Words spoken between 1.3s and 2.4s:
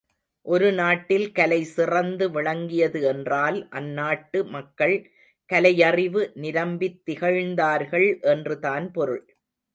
கலை சிறந்து